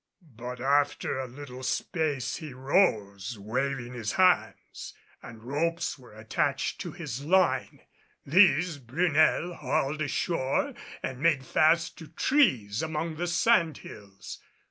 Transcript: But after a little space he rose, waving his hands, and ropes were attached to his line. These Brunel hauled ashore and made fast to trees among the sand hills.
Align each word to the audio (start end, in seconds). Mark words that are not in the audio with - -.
But 0.35 0.59
after 0.59 1.19
a 1.19 1.27
little 1.27 1.61
space 1.61 2.37
he 2.37 2.53
rose, 2.53 3.37
waving 3.37 3.93
his 3.93 4.13
hands, 4.13 4.95
and 5.21 5.43
ropes 5.43 5.99
were 5.99 6.15
attached 6.17 6.81
to 6.81 6.91
his 6.91 7.23
line. 7.23 7.81
These 8.25 8.79
Brunel 8.79 9.53
hauled 9.53 10.01
ashore 10.01 10.73
and 11.03 11.19
made 11.21 11.45
fast 11.45 11.99
to 11.99 12.07
trees 12.07 12.81
among 12.81 13.17
the 13.17 13.27
sand 13.27 13.77
hills. 13.77 14.39